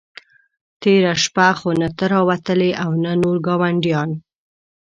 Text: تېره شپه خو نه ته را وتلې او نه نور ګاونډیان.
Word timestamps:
تېره 0.81 1.13
شپه 1.23 1.47
خو 1.57 1.69
نه 1.81 1.89
ته 1.97 2.05
را 2.11 2.21
وتلې 2.29 2.71
او 2.83 2.91
نه 3.03 3.11
نور 3.21 3.37
ګاونډیان. 3.47 4.09